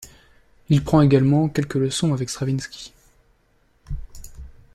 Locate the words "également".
1.03-1.47